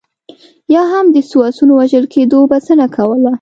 یا 0.73 0.83
هم 0.93 1.05
د 1.15 1.17
څو 1.29 1.37
اسونو 1.49 1.73
وژل 1.79 2.05
کېدو 2.13 2.39
بسنه 2.51 2.85
کوله. 2.95 3.29